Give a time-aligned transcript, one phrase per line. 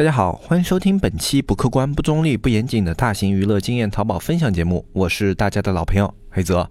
[0.00, 6.66] 大家好，欢迎收听本期不客观、不中立、不严谨的大型娱乐经验淘宝分享节目，我是大家的老朋友黑泽。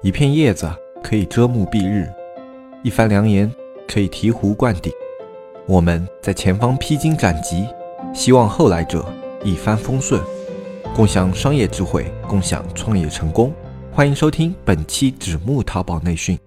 [0.00, 0.70] 一片叶子
[1.02, 2.08] 可以遮目蔽日，
[2.84, 3.52] 一番良言
[3.88, 4.92] 可以醍醐灌顶。
[5.66, 7.66] 我们在前方披荆斩棘，
[8.14, 9.12] 希望后来者
[9.42, 10.22] 一帆风顺，
[10.94, 13.52] 共享商业智慧，共享创业成功。
[13.90, 16.38] 欢迎收听本期纸木淘宝内训。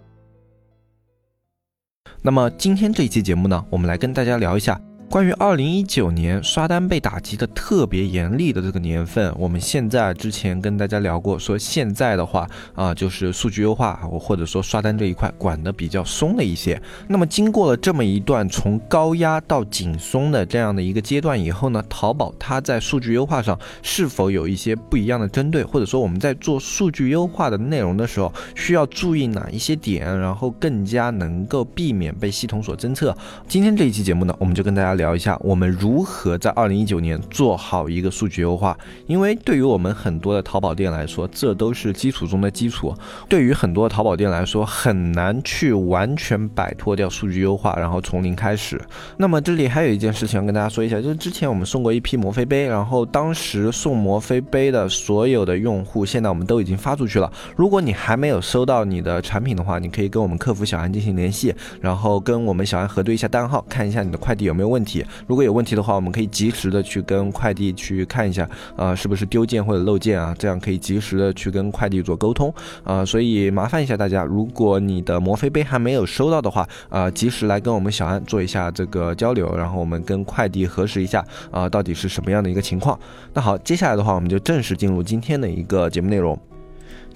[2.21, 4.79] 那么今天这一期节目呢，我们来跟大家聊一下。
[5.09, 12.45] 关于二零一九年刷单被打击的特别严厉的这个年份，我们现在之前跟大家聊过，说现在的话
[12.75, 16.79] 啊，就是数据优化，我或者说刷单这一块管的比较松了一些。
[17.07, 33.17] 那么经过了这么一段从高压到紧松的这样的一个阶段以后呢，淘宝它在数据优化上是否有一些不一样的针对，或者说我们在做数据优化的内容的时候需要注意哪一些点，然后更加能够避免被系统所侦测？
[33.47, 34.96] 今天这一期节目呢，我们就跟大家。
[34.97, 42.93] 聊一下我们如何在二零一九年做好一个数据优化，因为对于我们很多的淘宝店来说，这都是基础中的基础。
[43.29, 48.81] 对于很多淘宝店来说，很难去完全摆脱掉数据优化，然后从零开始。
[49.17, 57.31] 那么这里还有一件事情要跟大家说一下，就是之前我们送过一批摩飞杯，然后当时送摩飞杯的所有的用户，现在我们都已经发出去了。
[57.55, 64.86] 如果你还没有收到你的产品的话，你可以跟我们客服小安进行联系，然后跟我们小安核对一下单号，看一下你的快递有没有问题。
[65.25, 70.35] 如果有问题的话，我们可以及时的去跟快递去看一下，呃，是不是丢件或者漏件啊？
[70.37, 82.97] 这样可以及时的去跟快递做沟通，啊，所以麻烦一下大家，如果你的摩飞杯还没有收到的话，啊，及时来跟我们小安做一下这个交流，然后我们跟快递核实一下，啊，到底是什么样的一个情况。
[83.33, 86.39] 那好，接下来的话，我们就正式进入今天的一个节目内容。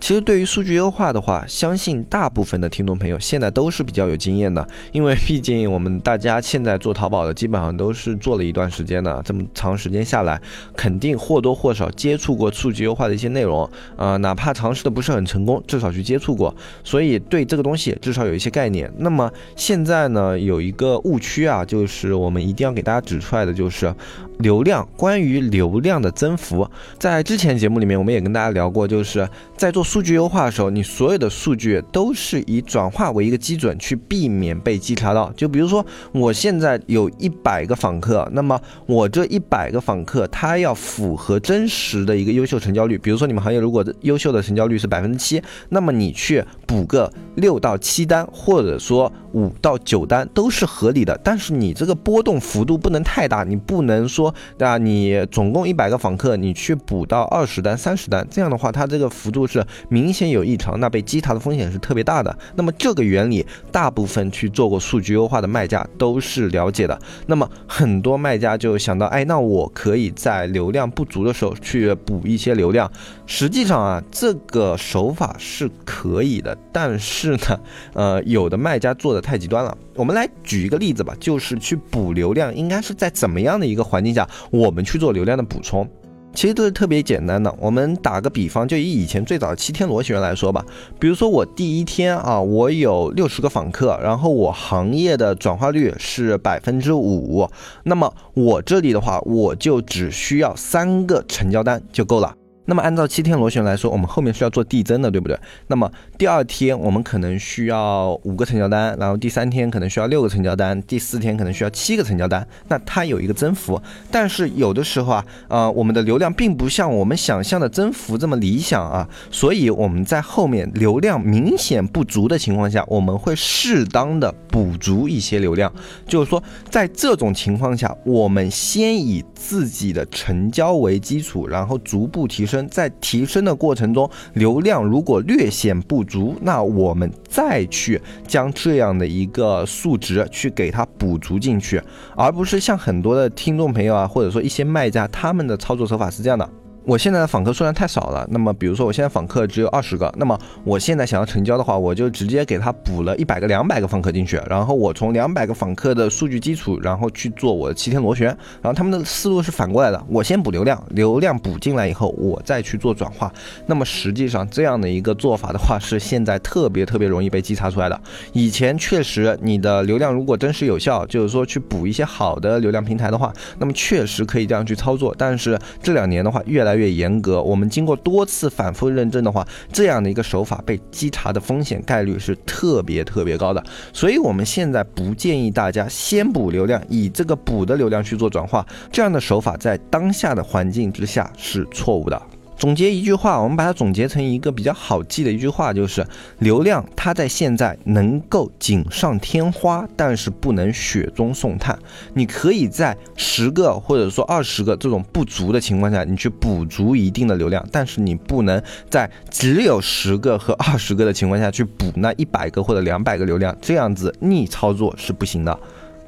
[0.02, 10.42] 其实对于数据优化的话，相信大部分的听众朋友现在都是比较有经验的，因为毕竟我们大家现在做淘宝的基本上都是做了一段时间的，这么长时间下来，
[10.76, 16.54] 肯定或多或少接触过数据优化的一些内容，呃，哪怕尝试的不是很成功，至少去接触过，
[16.84, 18.92] 所以对这个东西至少有一些概念。
[18.98, 23.94] 那么现在呢，有一个误区啊，就是我们一定要给大家指出来的就是。
[24.40, 26.68] 流量，关于流量的增幅，
[26.98, 29.30] 在之前节目里面我们也跟大家聊过，就是
[29.62, 35.32] 在做数据优化的时候，你所有的数据都是以转化为一个基准，去避免被稽查到。
[35.38, 42.98] 就比如说，我现在有一百个访客，那么我这一百个访客，它要符合真实的一个优秀成交率。
[42.98, 45.40] 比如说你们行业如果优秀的成交率是百分之七，
[45.70, 51.20] 那么你去补个六到七单，或者说五到九单都是合理的。
[51.24, 54.34] 但是你这个波动幅度不能太大，你不能说。
[54.58, 54.78] 对吧？
[54.78, 62.38] 你总共一百个访客，你去补到二十单、三十单，这样的话，它这个幅度是明显有异常，那被稽查的风险是特别大的。
[62.56, 67.00] 那么这个原理，大部分去做过数据优化的卖家都是了解的。
[67.28, 72.92] 那么很多卖家就想到，哎，那我可以在流量不足的时候去补一些流量。
[73.26, 77.60] 实际上啊，这个手法是可以的，但是呢，
[77.94, 79.78] 呃，有的卖家做的太极端了。
[79.96, 85.88] 我们来举一个例子吧，就是去补流量，应该是在怎么样的一个环境下，我们去做流量的补充？
[86.34, 87.54] 其实都是特别简单的。
[87.60, 90.66] 我们打个比方，就以以前最早的七天螺旋来说吧，
[90.98, 97.50] 比如说我第一天啊，我有六十个访客，然后我行业的转化率是百分之五，
[97.84, 102.34] 那么我这里的话，我就只需要三个成交单就够了。
[102.66, 105.38] 那么按照七天螺旋来说，我们后面是要做递增的，对不对？
[105.68, 112.48] 那么第二天我们可能需要五个成交单，然后第三天可能需要六个成交单，第四天可能需要七个成交单。
[112.68, 125.74] 那它有一个增幅，但是有的时候啊，呃，我们的流量并不像我们想象的增幅这么理想啊，所以我们在后面流量明显不足的情况下，我们会适当的补足一些流量。
[126.08, 132.51] 就是说，在这种情况下，我们先以自己的成交为基础，然后逐步提升。
[132.52, 141.82] 升在提升的过程中，流量如果略显不足，那我们再去将这样的一个数值去给它补足进去，
[142.16, 146.48] 而不是像很多的听众朋友啊，或者说一些卖家，他们的操作手法是这样的。
[146.84, 158.28] 我现在的访客数量太少了，那么比如说我现在访客只有二十个，那么我现在想要成交的话，我就直接给他补了一百个、两百个访客进去，然后我从两百个访客的数据基础，然后去做我的七天螺旋，
[158.62, 163.32] 然后他们的思路是反过来的，我先补流量，流量补进来以后，我再去做转化。
[163.68, 168.02] 那么实际上这样的一个做法的话，是现在特别特别容易被稽查出来的。
[168.34, 175.14] 以前确实你的流量如果真实有效，就是说去补一些好的流量平台的话，那么确实可以这样去操作。
[175.16, 177.42] 但是这两年的话，越来来越严格。
[177.42, 183.62] 我们经过多次反复认证的话，这样的一个手法被稽查的风险概率是特别特别高的。
[183.92, 192.22] 所以，我们现在不建议大家先补流量，以这个补的流量去做转化，这样的手法在当下的环境之下是错误的。
[192.62, 196.06] 总结一句话，我们把它总结成一个比较好记的一句话，就是
[196.38, 201.76] 流量它在现在能够锦上添花，但是不能雪中送炭。
[202.14, 215.60] 你可以在十个或者说二十个这种不足的情况下，你去补足一定的流量，但是你不能在只有十个和二十个的情况下去补那一百个或者两百个流量，这样子逆操作是不行的。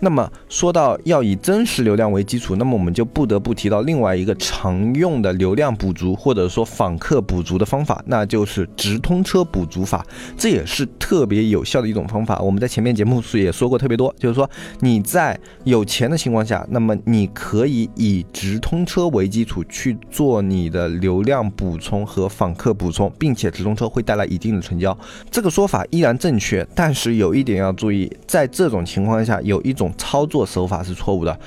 [0.03, 10.05] 那么说到要以真实流量为基础，那么我们就不得不提到另外一个常用的流量补足或者说访客补足的方法，那就是直通车补足法。
[10.37, 12.37] 这也是特别有效的一种方法。
[12.41, 14.49] 我们在前面节目是也说过特别多，就是说
[14.81, 24.97] 你在有钱的情况下，那么你可以以直通车为基础去做你的流量补充和访客补充，并且直通车会带来一定的成交。
[25.31, 29.92] 这个说法依然正确，但是有一点要注意，在这种情况下有一种。
[29.97, 31.37] 操作手法是错误的。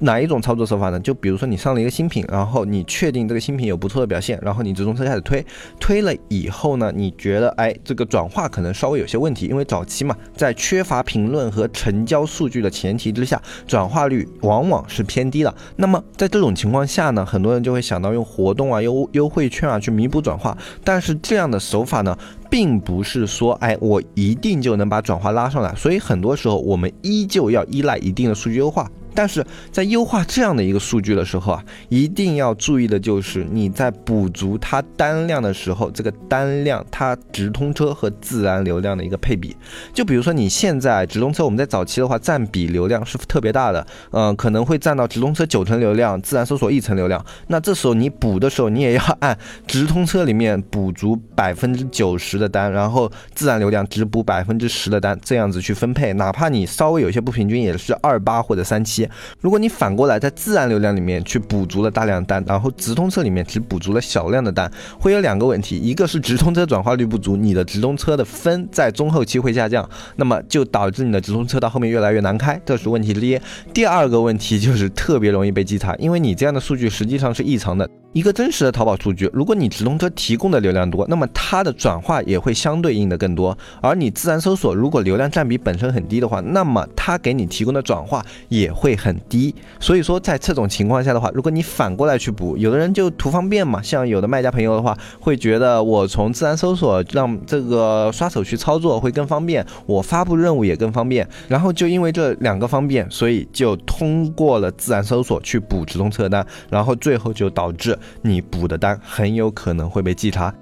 [0.00, 1.00] 哪一种操作手法呢？
[1.00, 5.44] 就比如说你上了一个新品，然后你确定这个新品有不错的表现，然后你直通车开始推，
[5.80, 15.54] 推了以后呢，你觉得哎这个转化可能稍微有些问题，因为早期嘛，在缺乏评论和成交数据的前提之下，转化率往往是偏低的。
[15.76, 22.16] 那么在这种情况下呢，很多人就会想到用活动啊、优优惠券啊去弥补转化，但是这样的手法呢，
[22.50, 28.90] 并不是说哎我一定就能把转化拉上来，所以很多时候我们依旧要依赖一定的数据优化。
[29.16, 39.56] 但是在优化这样的一个数据的时候啊，一定要注意的就是你在补足它单量的时候，这个单量它直通车和自然流量的一个配比。
[39.94, 47.24] 就比如说你现在直通车，我们在早期的话占比流量是特别大的，嗯，可能会占到直通车九成流量，自然搜索一成流量。
[47.46, 49.36] 那这时候你补的时候，你也要按
[49.66, 56.12] 直通车里面补足百分之九十的单，然后自然流量只补百分之十的单，这样子去分配。
[56.12, 59.05] 哪怕你稍微有些不平均，也是二八或者三七。
[59.40, 73.38] 如果你反过来在自然流量里面去补足了大量单，然后直通车里面只补足了小量的单，会有两个问题，一个是直通车转化率不足，你的直通车的分在中后期会下降，那么就导致你的直通车到后面越来越难开，这是问题之一。
[73.72, 77.88] 第二个问题就是特别容易被稽查，因为你这样的数据实际上是异常的。
[78.16, 83.54] 一个真实的淘宝数据，如果你直通车提供的流量多，那么它的转化也会相对应的更多。
[83.82, 89.54] 而你自然搜索如果流量占比本身很低的话，那么它给你提供的转化也会很低。
[89.78, 107.94] 所以说，在这种情况下的话，如果你反过来去补，有的人就图方便嘛，像有的卖家朋友的话，会觉得我从自然搜索让这个刷手去操作会更方便，我发布任务也更方便，然后就因为这两个方便，所以就通过了自然搜索去补直通车单，然后最后就导致。
[108.22, 110.52] 你补的单很有可能会被稽查。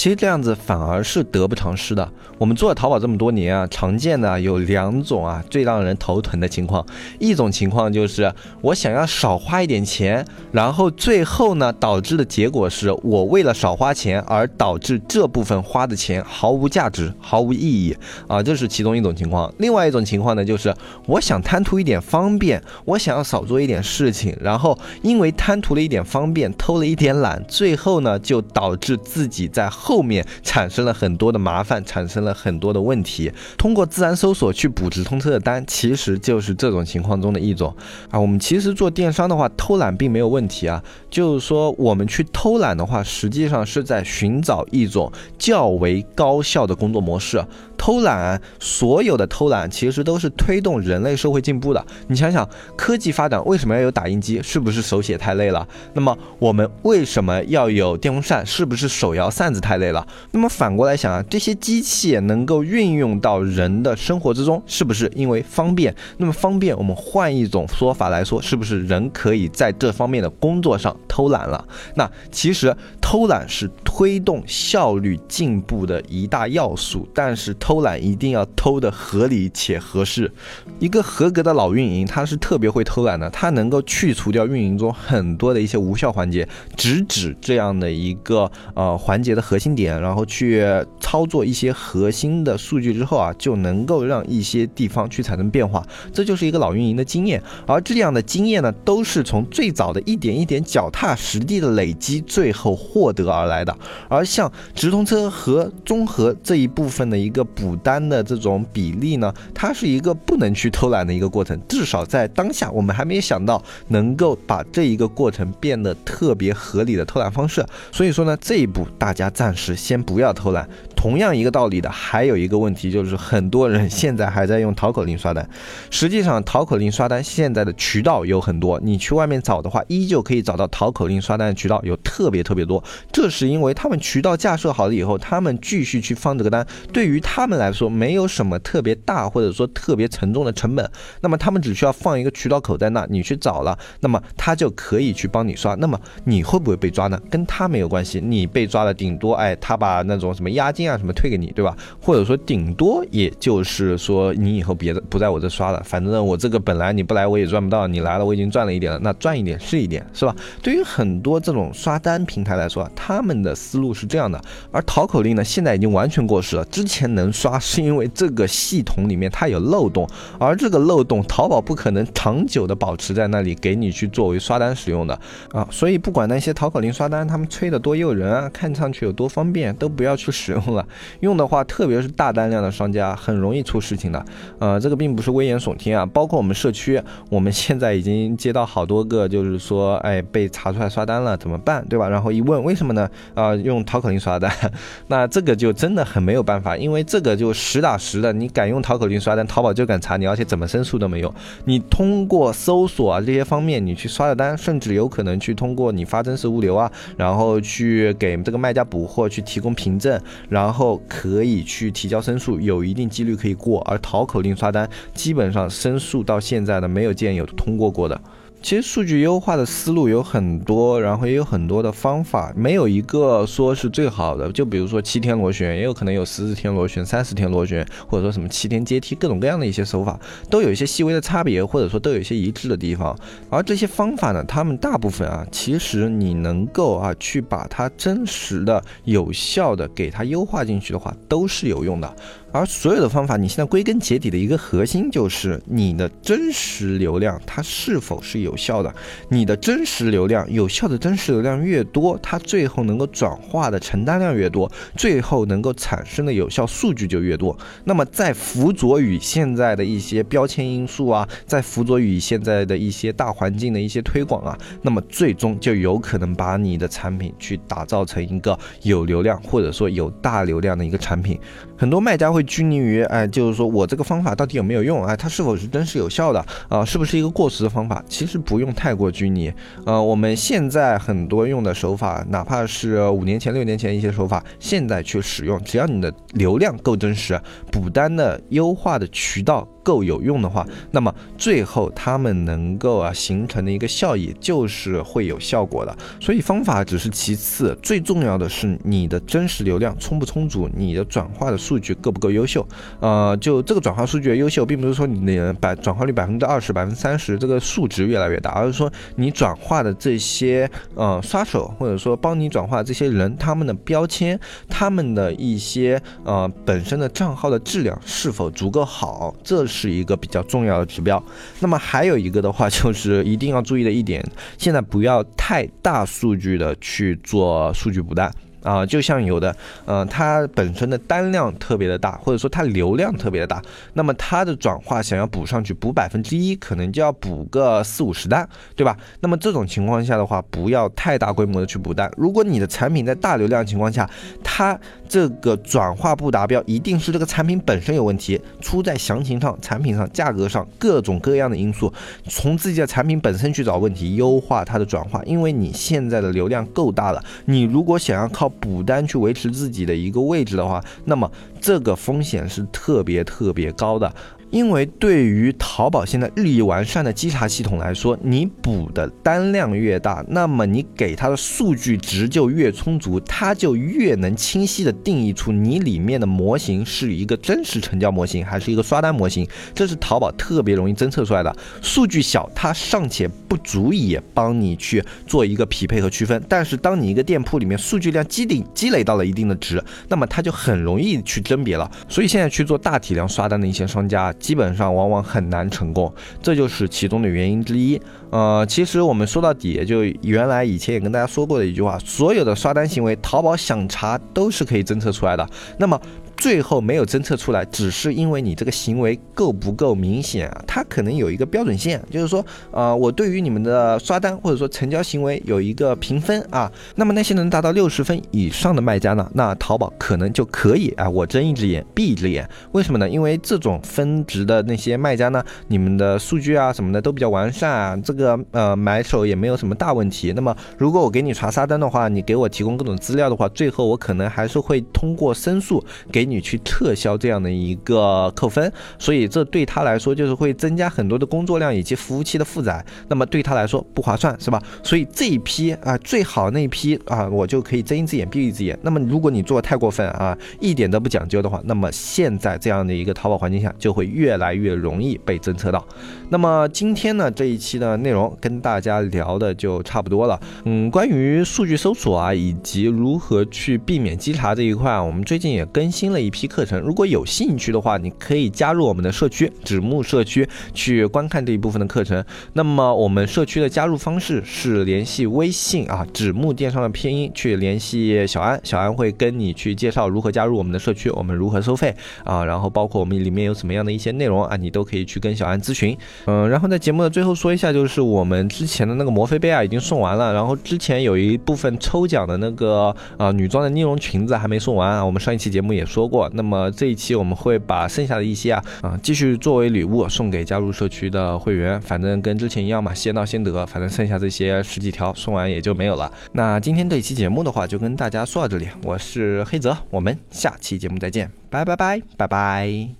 [0.00, 2.10] 其实这样子反而是得不偿失的。
[2.38, 6.82] 我们做了淘宝这么多年啊，常见的有两种啊，最让人头疼的情况。
[7.18, 8.32] 一种情况就是
[8.62, 17.94] 我想要少花一点钱，然后最后呢，导致的结果是我为了少花钱而导致这部分花的钱毫无价值、毫无意义
[18.26, 19.52] 啊，这是其中一种情况。
[19.58, 20.74] 另外一种情况呢，就是
[21.04, 29.68] 我想贪图一点方便，我想要少做一点事情，然后因为贪图了一点方便，偷了一点懒，最后呢，就导致自己在。
[29.90, 33.32] 后面产生了很多的麻烦，产生了很多的问题。
[33.58, 37.74] 通过自然搜索去补直通车的单，其实就是这种情况中的一种
[38.08, 38.20] 啊。
[38.20, 40.80] 我们其实做电商的话，偷懒并没有问题啊。
[41.10, 47.44] 就是说，我们去偷懒的话，实际上是在寻找一种较为高效的工作模式。
[47.76, 51.84] 偷懒，所有的偷懒其实都是推动人类社会进步的。
[52.06, 54.40] 你想想，科技发展为什么要有打印机？
[54.40, 55.66] 是不是手写太累了？
[55.94, 58.46] 那么我们为什么要有电风扇？
[58.46, 60.04] 是不是手摇扇子太太累了？
[60.32, 65.94] 那么反过来想啊，这些机器能够运用到人的生活之中，是不是因为方便？
[66.16, 71.64] 那么方便，我们换一种说法来说，是不是人可以在这方面的工作上偷懒了？
[71.94, 72.76] 那其实
[73.10, 77.80] 偷懒是推动效率进步的一大要素，但是偷。
[77.80, 80.30] 懒一定要偷的合理且合适。
[80.78, 90.62] 一个合格的老运营，他是特别会偷懒的，他能够去除掉运营中很多的一些无效环节，直指这样的一个呃环节的核心点，然后去
[91.00, 95.82] 操作一些核心的数据之后啊，就能够让一些地方去产生变化。
[96.12, 102.99] 这就是一个老运营的经验，而这样的经验呢，都是从最早的一点一点脚踏实地的累积，最后获。
[103.00, 103.74] 获得而来的。
[104.08, 117.64] 而像直通车和综合这一部分的一个补单的这种比例呢，它是一个不能去偷懒的一个过程，至少在当下我们还没想到能够把这一个过程变得特别合理的偷懒方式。
[117.90, 120.68] 所以说呢，这一步大家暂时先不要偷懒。
[121.00, 125.48] 同样一个道理的，还有一个问题就是很多人现在还在用淘口令刷单。
[125.88, 132.84] 实际上，淘口令刷单现在的渠道有很多，你去外面找的话，依旧可以找到淘口令刷单的渠道有特别特别多。
[133.10, 140.86] 这是因为他们渠道架设好了以后，他们继续去放这个单，对于他们来说没有什么特别大或者说特别沉重的成本。
[141.22, 145.74] 那么他们只需要放一个渠道口在那，你去找了，那么他就可以去帮你刷。
[145.76, 147.18] 那么你会不会被抓呢？
[147.30, 151.00] 跟他没有关系，你被抓了，顶多哎，他把那种什么押金啊。
[151.00, 151.74] 什么退给你，对吧？
[151.98, 160.36] 或者说顶多也就是说你以后别不在我这刷了，反正我这个本来你不来我也赚不到，你来了我已经赚了一点了，那赚一点是一点，是吧？
[160.62, 164.38] 对于很多这种刷单平台来说，他们的思路是这样的。
[164.70, 166.64] 而淘口令呢，现在已经完全过时了。
[166.66, 170.06] 之前能刷是因为这个系统里面它有漏洞，
[170.38, 175.18] 而这个漏洞淘宝不可能长久的保持在那里给你去作为刷单使用的
[175.52, 175.66] 啊。
[175.70, 180.79] 所以不管那些淘口令刷单他们吹的多诱人啊，看上去有多方便，都不要去使用了。
[181.20, 184.24] 用的话，特别是大单量的商家，很容易出事情的。
[184.58, 186.04] 呃，这个并不是危言耸听啊。
[186.06, 192.08] 包括我们社区，我们现在已经接到好多个，就是说，哎，被查出来刷单了，怎么办，对吧？
[192.08, 193.08] 然后一问，为什么呢？
[193.34, 194.50] 啊，用淘口令刷单，
[195.08, 201.32] 那这个就真的很没有办法，因为这个就实打实的，你敢用淘口令刷单，淘宝就敢查你，而且怎么申诉都没有。
[201.64, 210.69] 你通过搜索啊这些方面，你去刷的单，甚至有可能去通过你发真实物流啊，然后去给这个卖家补货，去提供凭证，然后。
[210.70, 213.80] 然后可以去提交申诉，有一定几率可以过。
[213.80, 218.20] 而淘口令刷单，基本上申诉到现在呢，没有见有通过过的。
[218.62, 224.52] 其实数据优化的思路有很多，然后也有很多的方法，没有一个说是最好的。
[224.52, 233.18] 就比如说七天螺旋，也有可能有十四天螺旋、三十天螺旋，或者说什么七天阶梯，各种各样的一些手法，都有一些细微的差别，或者说都有一些一致的地方。
[233.48, 242.16] 而这些方法呢，他们大部分啊，其实你能够啊去把它真实的、有效的给它优化进去的话，都是有用的。
[242.52, 248.92] 而所有的方法，你现在归根结底的一个核心就是你的真实流量它是否是有效的。
[249.28, 257.56] 你的真实流量有效的真实流量越多，它最后能够转化的成单量越多，最后能够产生的有效数据就越多。
[257.84, 271.38] 那么在辅佐于现在的一些标签因素啊，在辅佐于现在的一些大环境的一些推广啊，那么最终就有可能把你的产品去打造成一个有流量或者说有大流量的一个产品。
[271.76, 275.04] 很多卖家会会拘泥于，哎，就是说我这个方法到底有没有用？
[275.04, 276.44] 哎，它是否是真实有效的？
[276.70, 278.02] 啊，是不是一个过时的方法？
[278.08, 279.52] 其实不用太过拘泥。
[279.84, 287.38] 呃，我们现在很多用的手法，哪怕是五年前、六年前一些手法，现在去使用，只要你的流量够真实，
[287.70, 289.68] 补单的优化的渠道。
[289.82, 295.96] 够有用的话，那么最后他们能够啊形成的一个效益就是会有效果的。
[296.20, 302.66] 所以方法只是其次，最重要的是你的真实流量充不充足，你的转化的数据够不够优秀。
[303.00, 319.69] 呃，就这个转化数据的优秀，并不是说你的百转化率百分之二十、百分之三十这个数值越来越大，而是说你转化的这些呃刷手或者说帮你转化这些人，他们的标签，他们的一些呃本身的账号的质量是否足够好，这。
[319.70, 321.22] 是一个比较重要的指标。
[321.60, 324.22] 那么还有一个的话， 就是一定要注意的一点，
[324.58, 328.30] 现在不要太大数据的去做数据补单。
[328.62, 333.62] 啊，就像有的，呃，它本身的单量特别的大，或者说它流量特别的大，
[333.94, 338.96] 那么它的转化想要补上去，补百分之一，可能就要补个四五十单，对吧？
[339.20, 342.10] 那么这种情况下的话，不要太大规模的去补单。
[342.16, 344.08] 如果你的产品在大流量情况下，
[344.42, 351.92] 它这个转化不达标，一定是这个产品本身有问题，出在详情上、产品上、价格上各种各样的因素，
[352.28, 355.22] 从自己的产品本身去找问题，优化它的转化。
[355.24, 361.30] 因为你现在的流量够大了，你如果想要靠补单去维持自己的一个位置的话，那么
[361.60, 364.12] 这个风险是特别特别高的。
[364.50, 379.46] 因为对于淘宝现在日益完善的稽查系统来说，你补的单量越大，那么你给它的数据值就越充足，它就越能清晰的定义出你里面的模型是一个真实成交模型还是一个刷单模型。
[379.72, 381.56] 这是淘宝特别容易侦测出来的。
[381.80, 391.88] 数据小，它尚且不足以帮你去做一个匹配和区分，但是当你一个店铺里面数据量积累积累到了一定的值，那么它就很容易去甄别了。
[392.08, 394.34] 所以现在去做大体量刷单的一些商家。
[394.40, 398.00] 基本上往往很难成功，这就是其中的原因之一。
[398.30, 405.48] 呃，其实我们说到底，就原来以前也跟大家说过的一句话，所有的刷单行为，淘宝想查都是可以侦测出来的。
[405.78, 406.00] 那么。
[406.40, 410.64] 最后没有侦测出来，只是因为你这个行为够不够明显啊？
[410.66, 416.72] 它可能有一个标准线，就是说，呃，我对于你们的刷单或者说成交行为有一个评分啊。
[416.94, 422.48] 那么那些能达到六十分以上的卖家呢，那淘宝可能就可以啊，我睁一只眼闭一只眼。
[422.72, 423.06] 为什么呢？
[423.06, 430.32] 因为这种分值的那些卖家呢，你们的数据啊什么的都比较完善啊，这个呃买手也没有什么大问题。
[430.32, 436.29] 那么如果我给你查刷单的话，你给我提供各种资料的话，最后我可能还是会通过申诉给。
[436.30, 444.62] 你去撤销这样的一个扣分，所以这对他来说就是会增加很多的工作量以及服务器的负载，那么对他来说不划算，是吧？
[444.82, 448.78] 所以这一批啊，最好那一批啊，我就可以睁一只眼闭一只眼。
[448.82, 455.84] 那么如果你做的太过分啊，一点都不讲究的话，那么现在这样的一个淘宝环境下，就会越来越容易被侦测到。
[456.28, 460.40] 那么今天呢，这一期的内容跟大家聊的就差不多了。
[460.64, 466.19] 嗯，关于数据搜索啊，以及如何去避免稽查这一块啊，我们最近也更新了。
[466.20, 472.22] 一批课程，如果有兴趣的话，你可以加入我们的社区纸木社区去观看这一部分的课程。
[472.52, 485.96] 那么我们社区的加入方式是联系微信啊，纸木电商的拼音去联系小安，小安会跟你去介绍如何加入我们的社区，我们如何收费啊，然后包括我们里面有什么样的一些内容啊，你都可以去跟小安咨询。
[486.26, 496.09] 嗯，然后在节目的最后说一下，就是我们之前的那个摩飞杯啊已经送完了，然后之前有一部分抽奖的那个啊女装的呢绒裙子还没送完啊，我们上一期节目也说。
[496.10, 506.12] 过，那么这一期我们会把剩下的一些啊啊继续作为礼物送给加入社区的会员，反正跟之前一样嘛，先到先得，反正剩下这些十几条送完也就没有了。
[506.32, 512.99] 那今天这一期节目的话，就跟大家说到这里，我是黑泽，我们下期节目再见，拜拜拜拜拜。